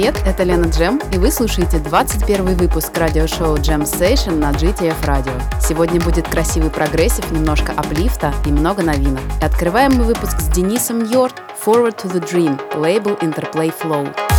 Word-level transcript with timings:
Привет, 0.00 0.22
это 0.24 0.44
Lena 0.44 0.64
Jem, 0.64 0.98
и 1.12 1.18
вы 1.18 1.30
слушаете 1.30 1.78
21 1.78 2.56
выпуск 2.56 2.96
радиошоу 2.96 3.56
Jem 3.56 3.82
Session 3.82 4.36
на 4.36 4.50
GTF 4.50 4.98
Radio. 5.02 5.38
Сегодня 5.60 6.00
будет 6.00 6.26
красивый 6.26 6.70
progressive, 6.70 7.30
немножко 7.30 7.72
uplift'а 7.72 8.32
и 8.46 8.48
много 8.48 8.82
новинок. 8.82 9.20
Открываем 9.42 9.92
мы 9.92 10.04
выпуск 10.04 10.40
с 10.40 10.48
Денисом 10.48 11.04
Йорт 11.04 11.34
Forward 11.62 12.02
to 12.02 12.10
the 12.10 12.26
Dream, 12.26 12.58
лейбл 12.78 13.10
Interplay 13.20 13.70
Flow. 13.78 14.29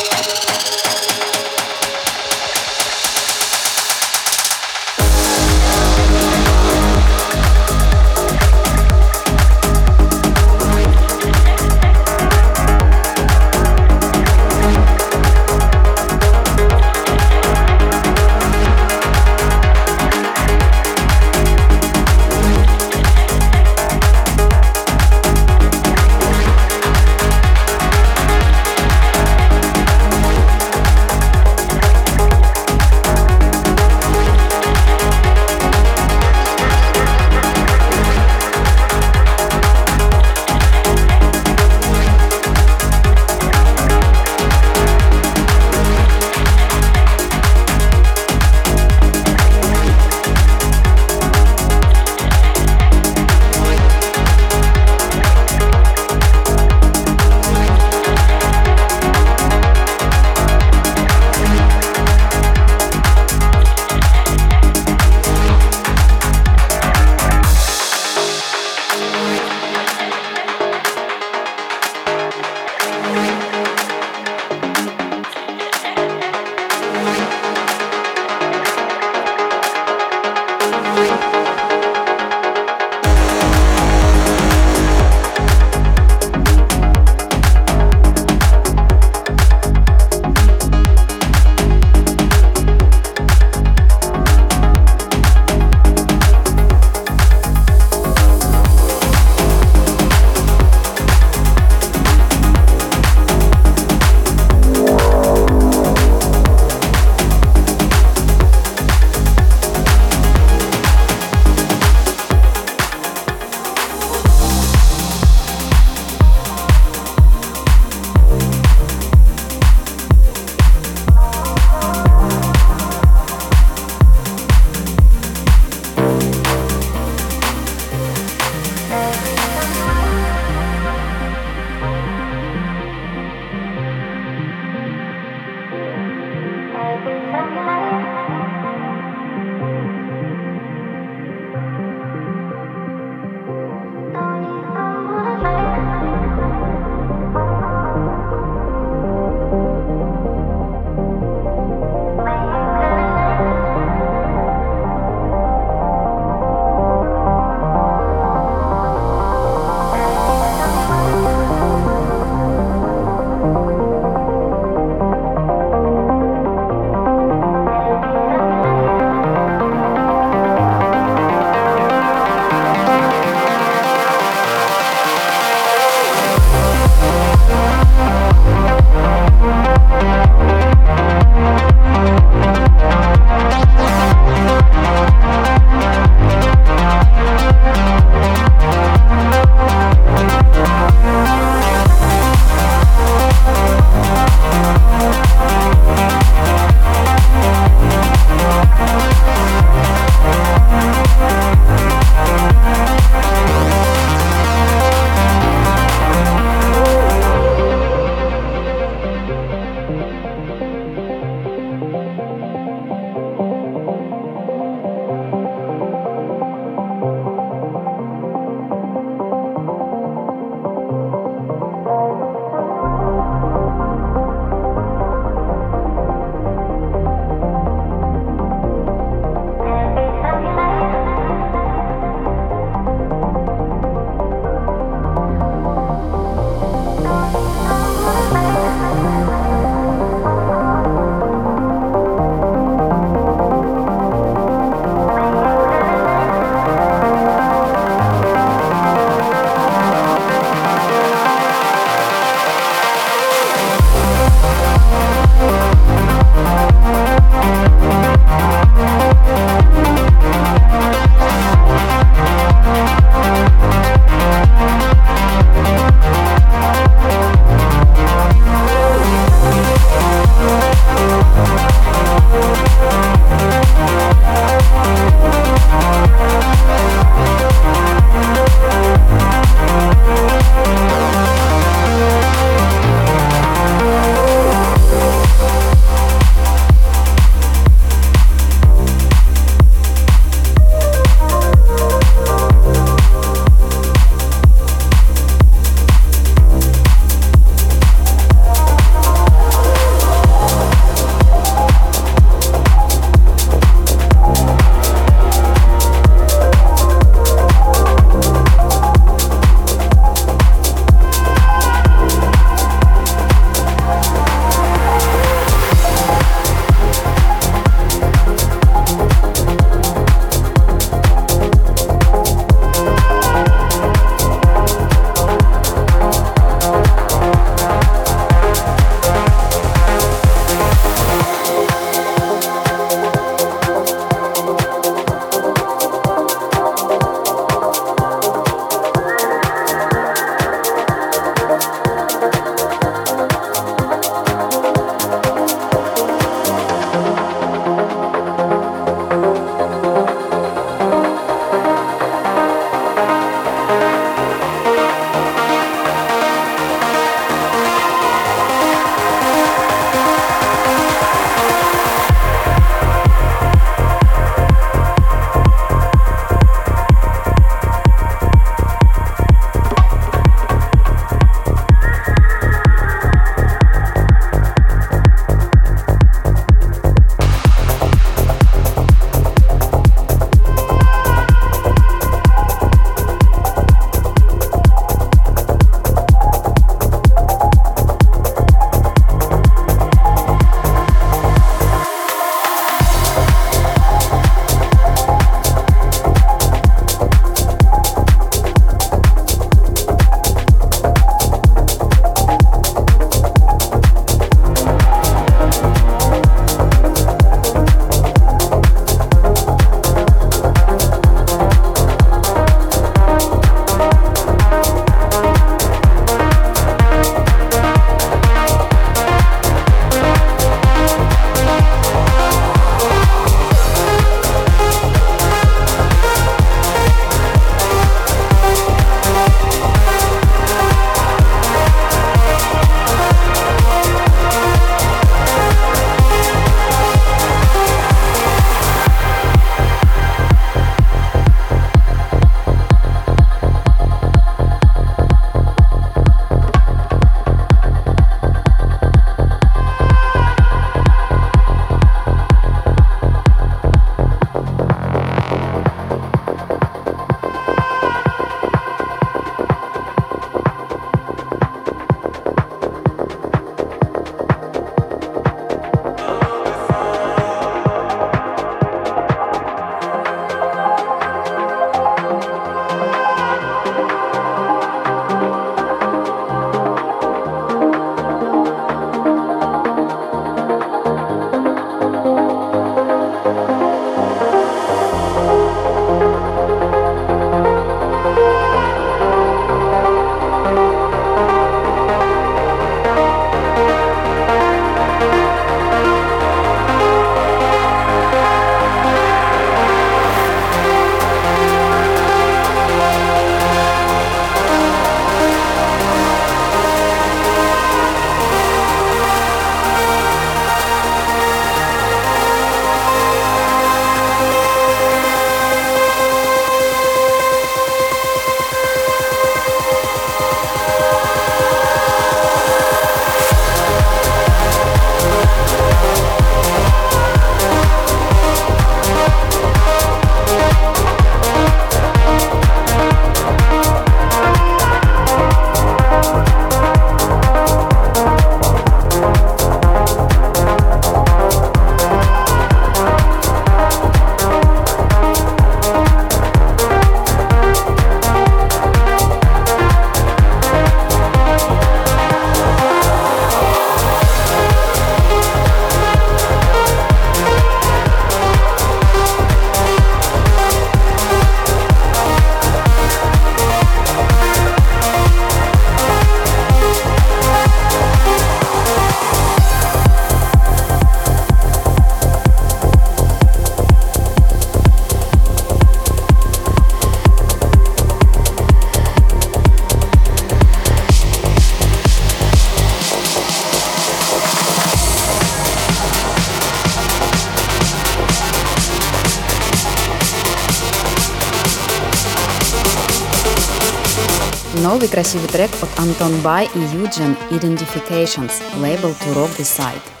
Новый 594.81 594.93
красивый 594.93 595.27
трек 595.27 595.51
от 595.61 595.79
Антон 595.79 596.11
Бай 596.21 596.49
и 596.55 596.59
Юджин 596.59 597.15
Identifications, 597.29 598.31
лейбл 598.59 598.87
To 598.87 599.13
Rock 599.13 599.37
the 599.37 599.43
Side. 599.43 600.00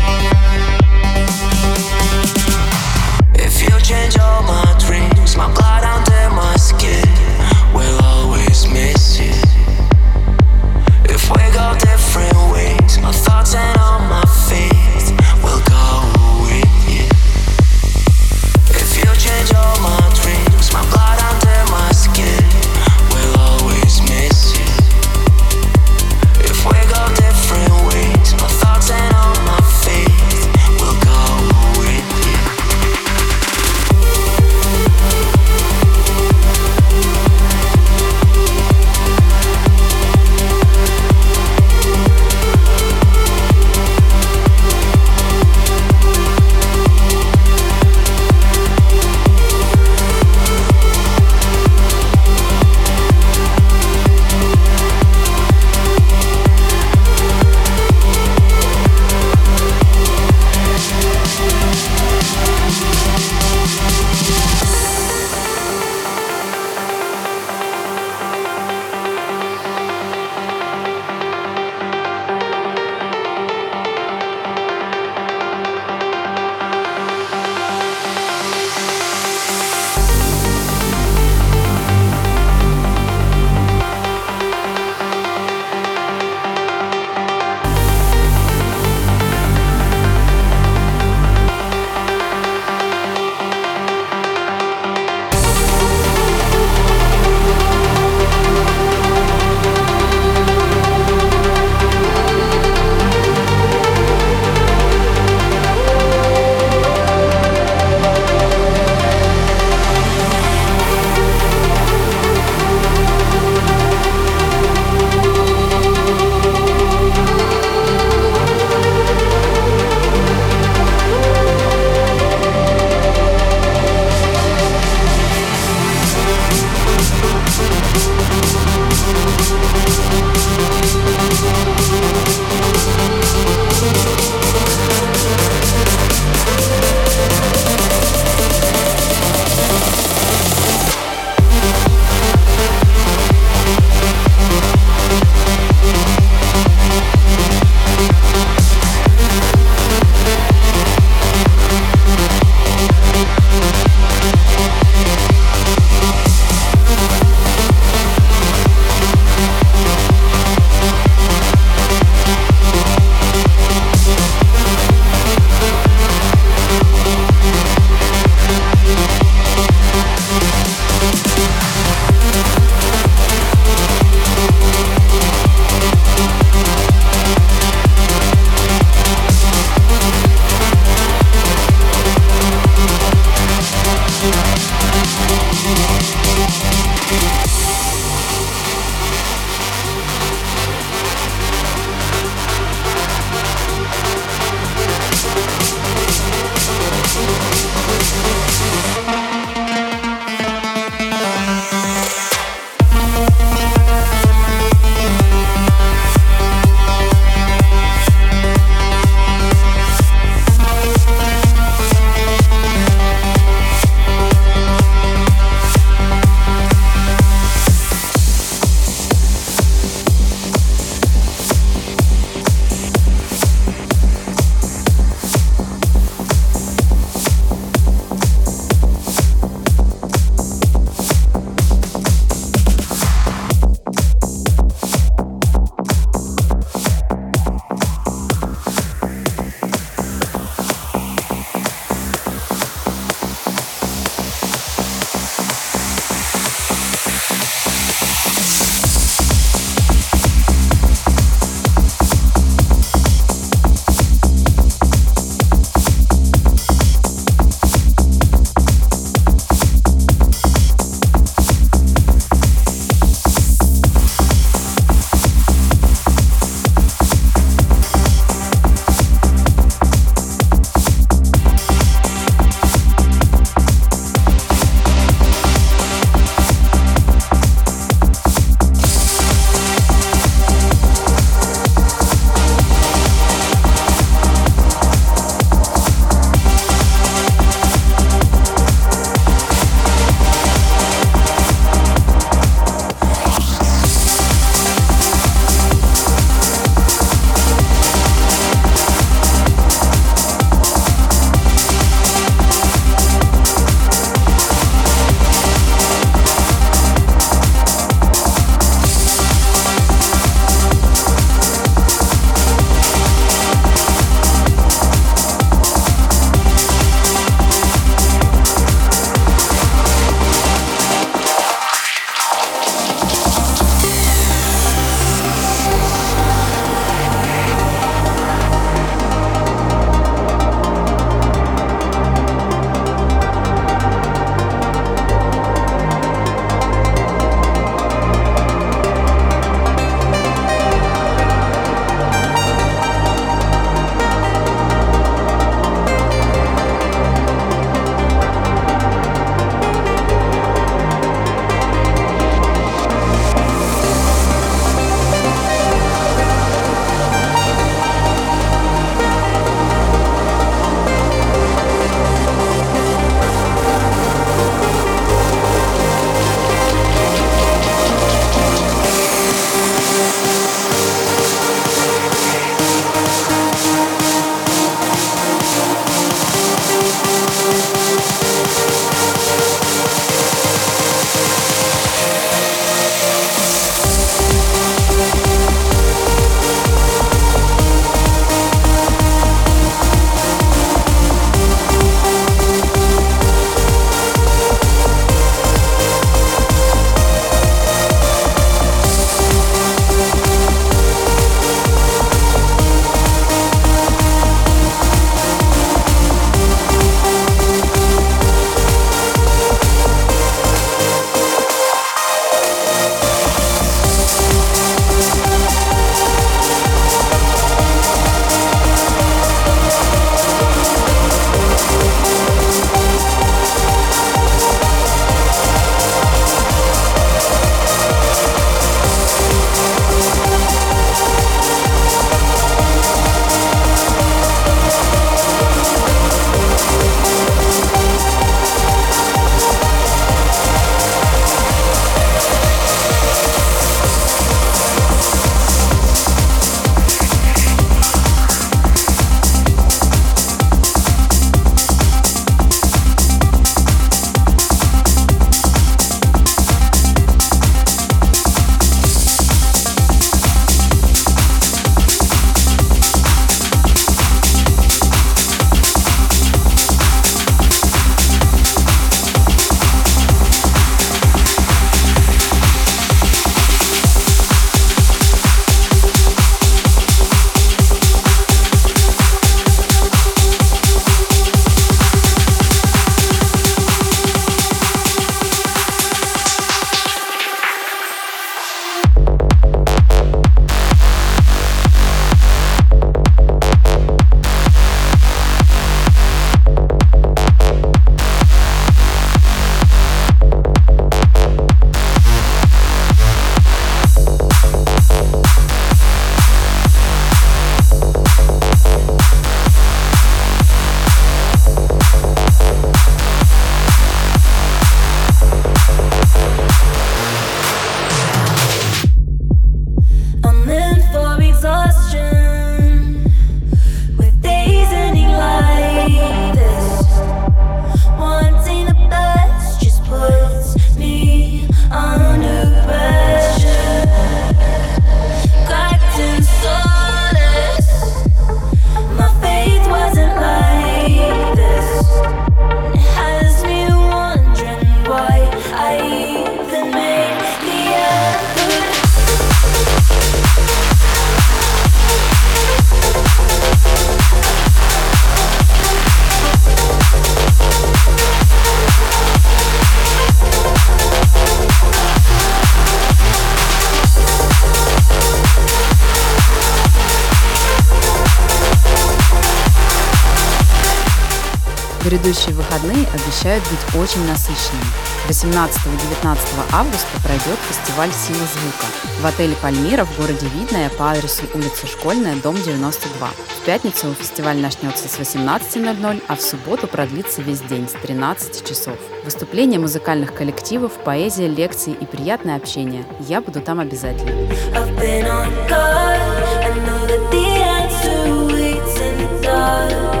Следующие 572.11 572.35
выходные 572.35 572.85
обещают 572.93 573.41
быть 573.45 573.81
очень 573.81 574.05
насыщенными. 574.05 574.65
18-19 575.07 576.17
августа 576.51 576.99
пройдет 577.01 577.39
фестиваль 577.47 577.89
«Сила 577.93 578.27
звука» 578.27 578.65
в 578.99 579.05
отеле 579.05 579.33
«Пальмира» 579.41 579.85
в 579.85 579.97
городе 579.97 580.27
Видное 580.35 580.69
по 580.71 580.91
адресу 580.91 581.23
улица 581.33 581.67
Школьная, 581.67 582.17
дом 582.17 582.35
92. 582.35 583.07
В 583.07 583.45
пятницу 583.45 583.95
фестиваль 583.97 584.39
начнется 584.39 584.89
с 584.89 584.99
18.00, 584.99 586.03
а 586.05 586.15
в 586.17 586.21
субботу 586.21 586.67
продлится 586.67 587.21
весь 587.21 587.39
день 587.39 587.69
с 587.69 587.81
13 587.81 588.45
часов. 588.45 588.75
Выступления 589.05 589.59
музыкальных 589.59 590.13
коллективов, 590.13 590.73
поэзия, 590.83 591.29
лекции 591.29 591.71
и 591.71 591.85
приятное 591.85 592.35
общение. 592.35 592.83
Я 592.99 593.21
буду 593.21 593.39
там 593.39 593.61
обязательно. 593.61 594.11
I've 594.53 594.77
been 594.77 595.05
on 595.05 595.29
guard. 595.47 596.01
I 596.43 596.59
know 596.59 596.85
that 596.87 597.09
the 597.09 597.25
answer 597.55 598.25
waits 598.27 598.81
in 598.81 598.97
the 598.97 599.23
dark. 599.23 600.00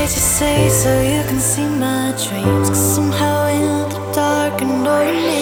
words 0.00 0.14
you 0.14 0.20
say 0.20 0.68
so 0.68 1.00
you 1.00 1.22
can 1.28 1.40
see 1.40 1.66
my 1.66 2.12
dreams. 2.24 2.68
Cause 2.68 2.94
somehow 2.94 3.46
in 3.48 3.88
the 3.90 4.12
dark 4.14 4.62
I 4.62 4.64
know 4.64 5.02
your 5.02 5.12
name 5.12 5.39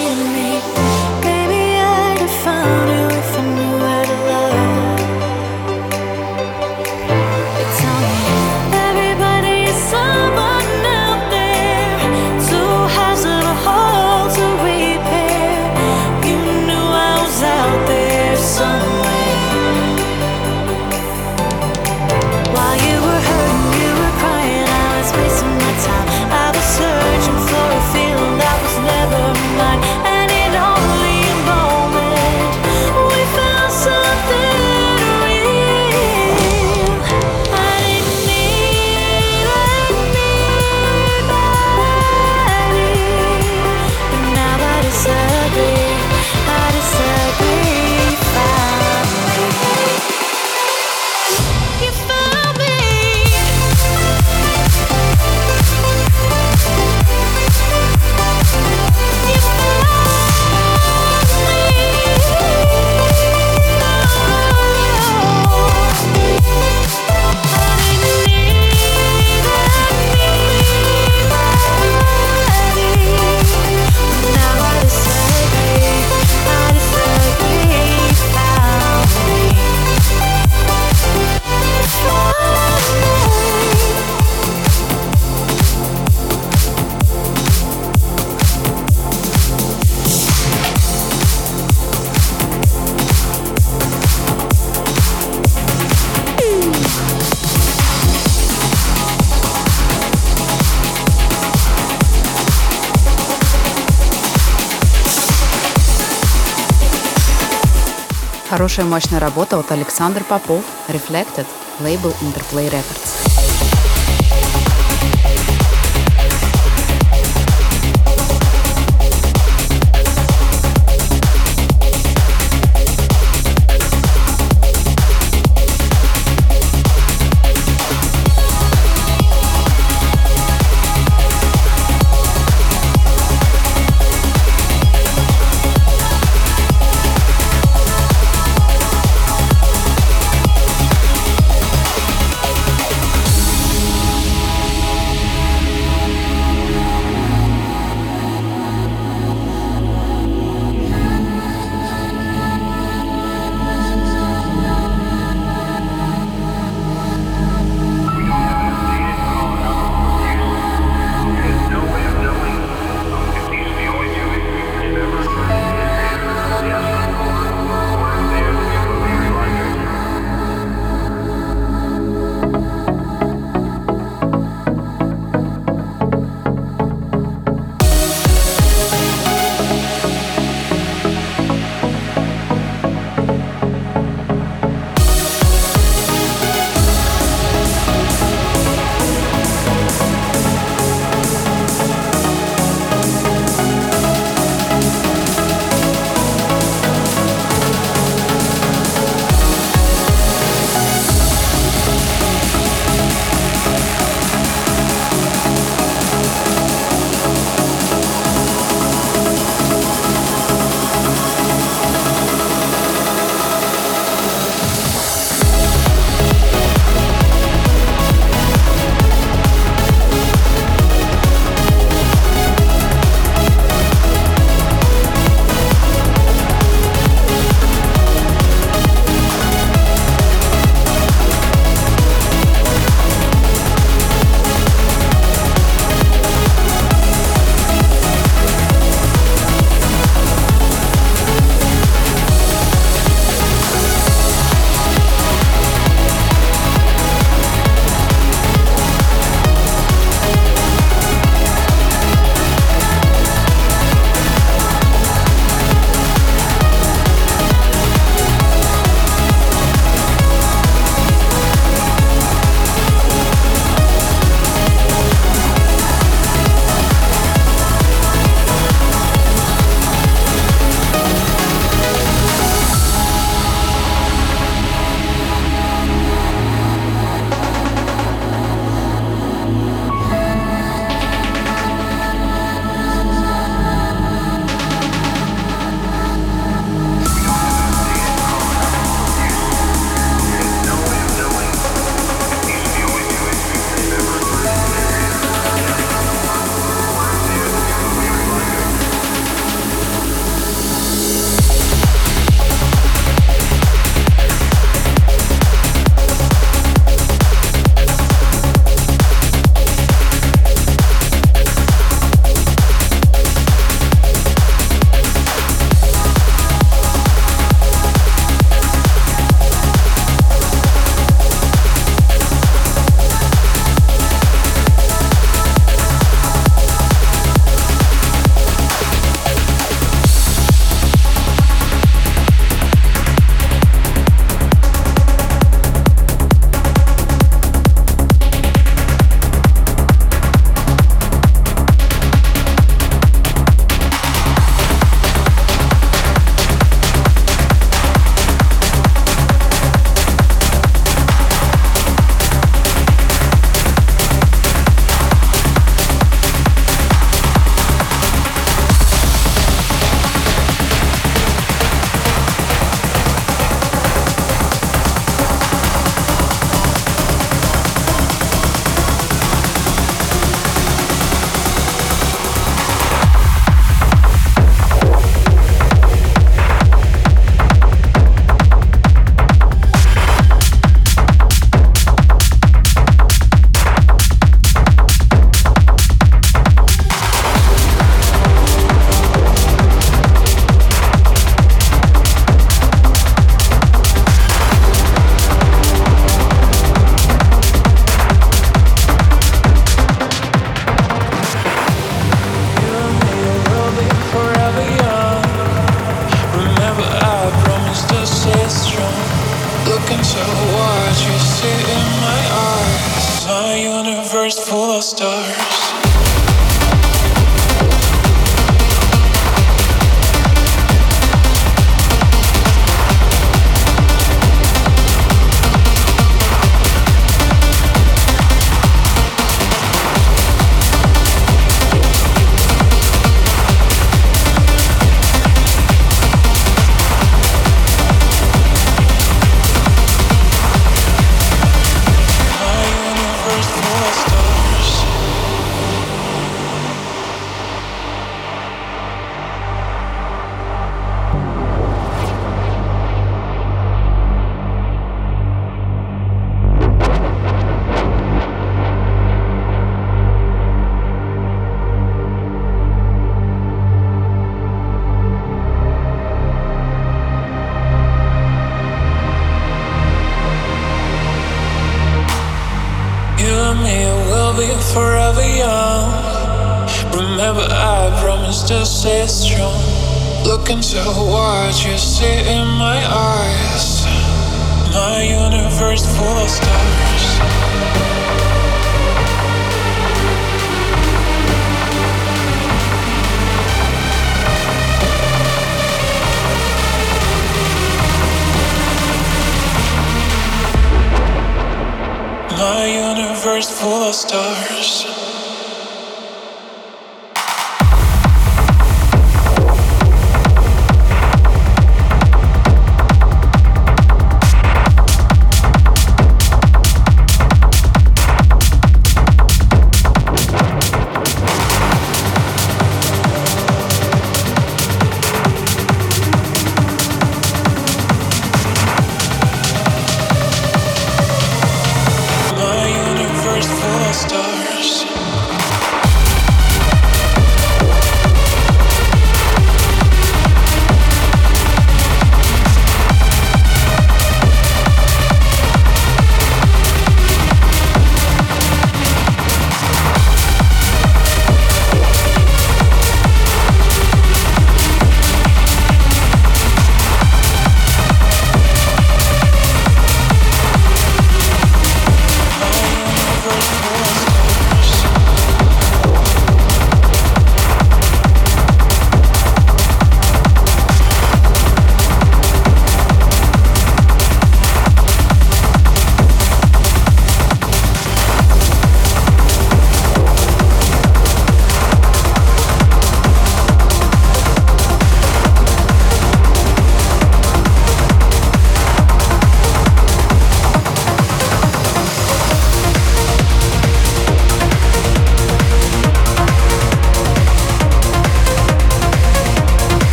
Хорошая 108.49 108.87
мощная 108.87 109.21
работа 109.21 109.59
от 109.59 109.71
Александр 109.73 110.25
Попов, 110.25 110.65
Reflected, 110.89 111.47
лейбл 111.81 112.15
Interplay 112.23 112.71
Records. 112.71 113.28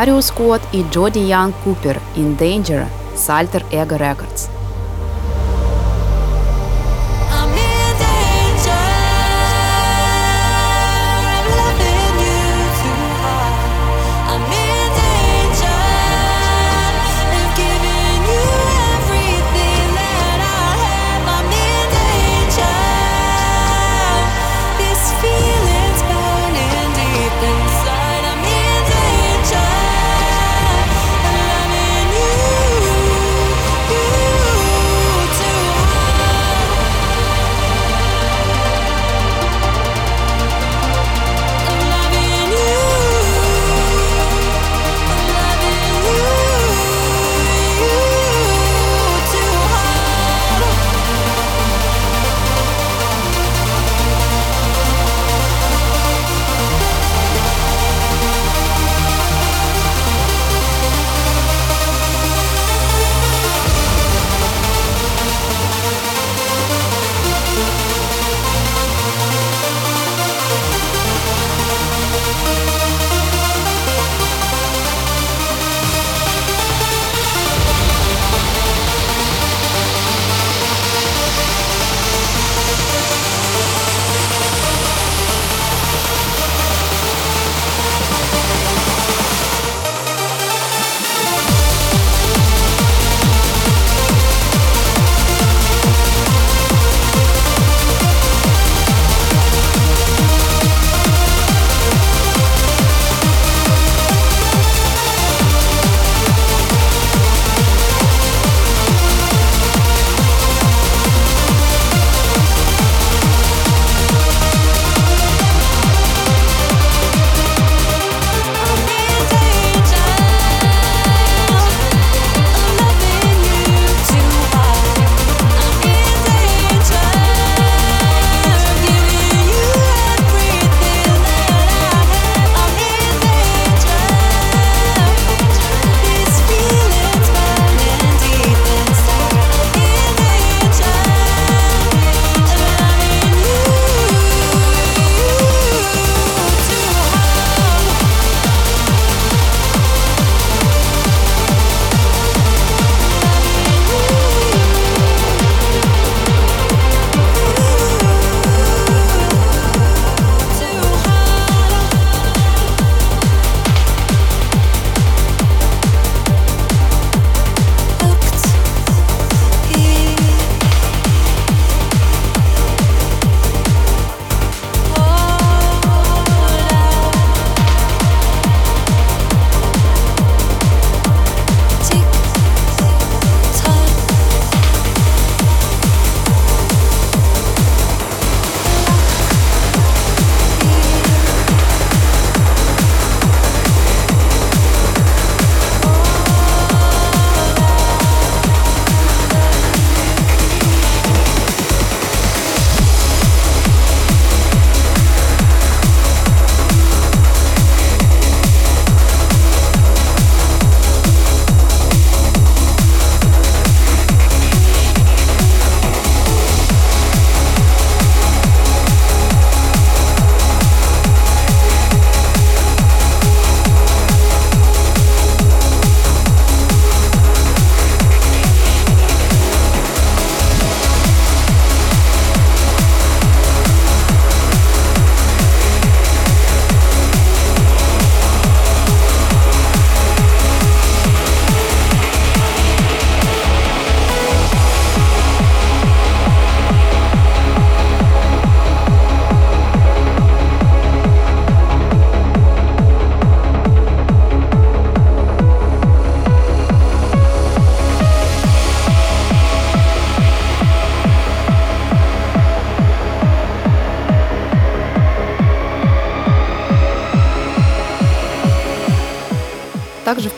Pitario 0.00 0.22
Squad 0.22 0.62
и 0.72 0.82
Джоди 0.90 1.18
Янг 1.18 1.54
Купер 1.62 2.00
«In 2.16 2.38
Danger» 2.38 2.86
с 3.14 3.28
Alter 3.28 3.62
Ego 3.70 3.98
Records. 3.98 4.49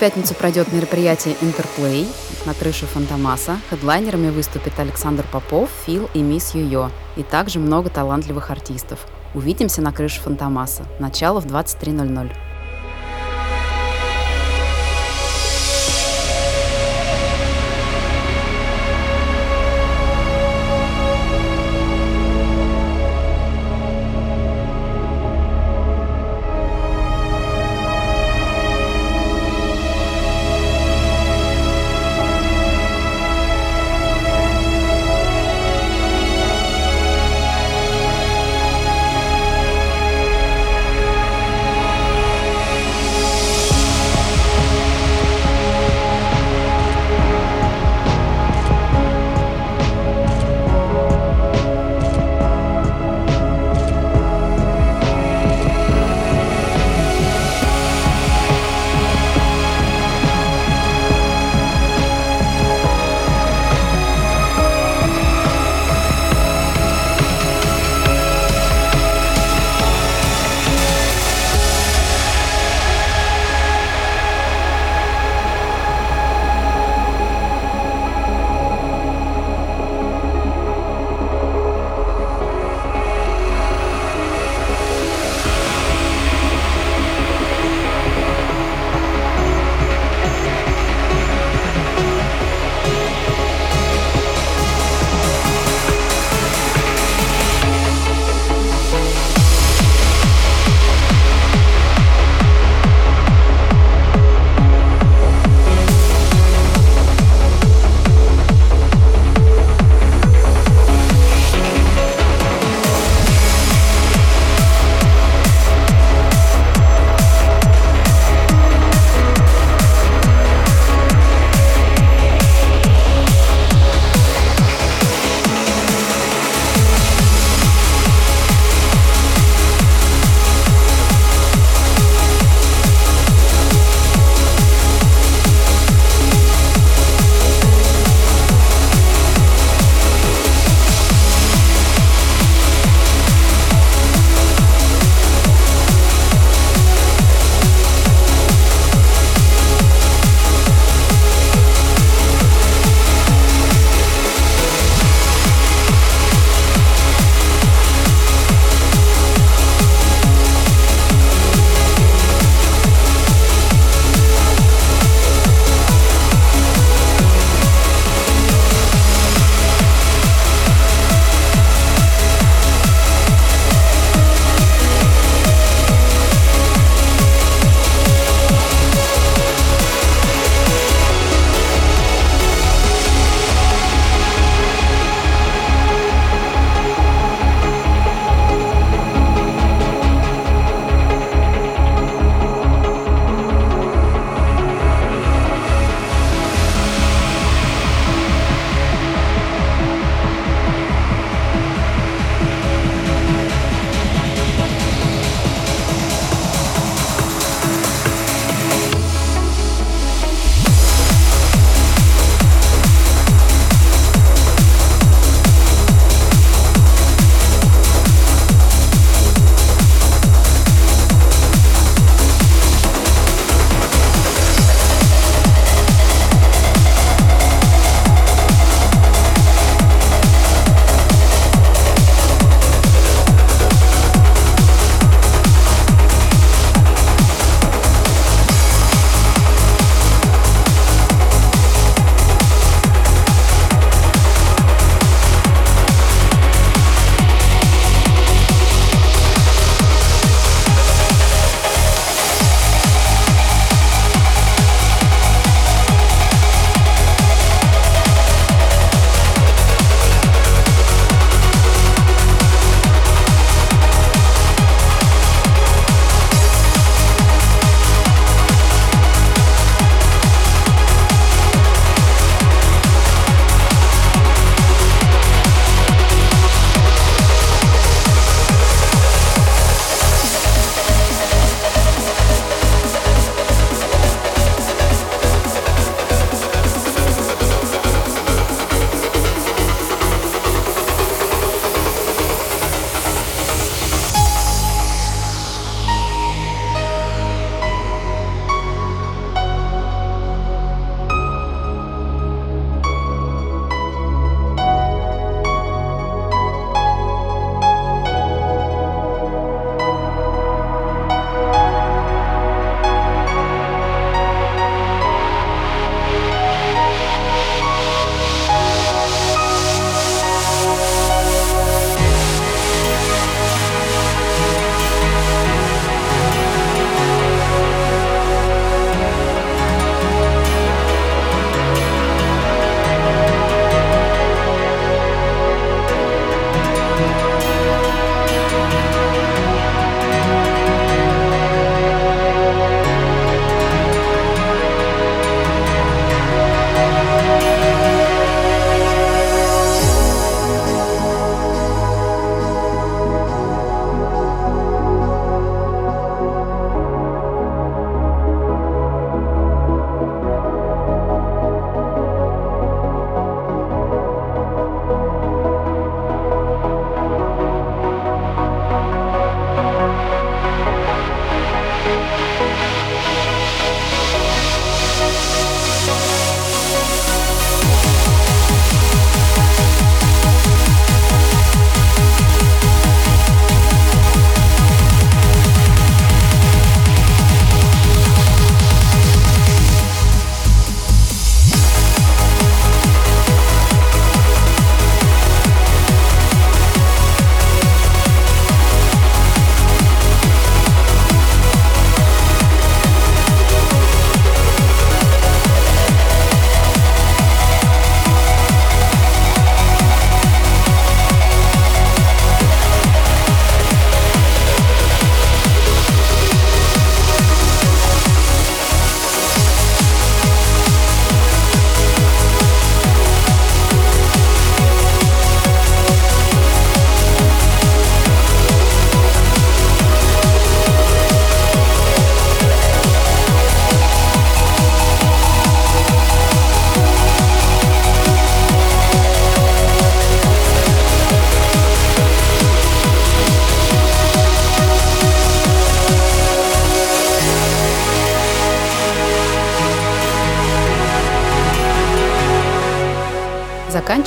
Пятницу 0.02 0.34
пройдет 0.34 0.72
мероприятие 0.72 1.36
Интерплей 1.42 2.08
на 2.44 2.54
крыше 2.54 2.86
Фантомаса. 2.86 3.58
Хедлайнерами 3.70 4.30
выступят 4.30 4.76
Александр 4.80 5.24
Попов, 5.30 5.70
Фил 5.86 6.10
и 6.12 6.22
Мисс 6.22 6.56
Юйо. 6.56 6.90
И 7.16 7.22
также 7.22 7.60
много 7.60 7.88
талантливых 7.88 8.50
артистов. 8.50 9.06
Увидимся 9.32 9.80
на 9.80 9.92
крыше 9.92 10.20
Фантомаса. 10.20 10.82
Начало 10.98 11.38
в 11.38 11.46
23.00. 11.46 12.34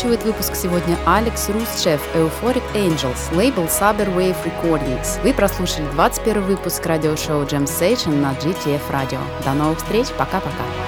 заканчивает 0.06 0.24
выпуск 0.24 0.56
сегодня 0.56 0.98
Алекс 1.06 1.50
Русчев, 1.50 2.02
Euphoric 2.14 2.64
Angels, 2.74 3.36
лейбл 3.36 3.64
Saber 3.64 4.08
Wave 4.16 4.36
Recordings. 4.44 5.22
Вы 5.24 5.34
прослушали 5.34 5.86
21 5.94 6.44
выпуск 6.44 6.86
радиошоу 6.86 7.44
Jam 7.44 7.64
Session 7.64 8.16
на 8.16 8.34
GTF 8.34 8.82
Radio. 8.92 9.20
До 9.44 9.54
новых 9.54 9.80
встреч, 9.80 10.08
пока-пока. 10.18 10.85